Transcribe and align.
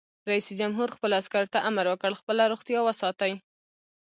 رئیس 0.29 0.47
جمهور 0.59 0.89
خپلو 0.95 1.13
عسکرو 1.21 1.51
ته 1.53 1.59
امر 1.69 1.85
وکړ؛ 1.89 2.11
خپله 2.21 2.43
روغتیا 2.51 2.79
وساتئ! 2.83 3.33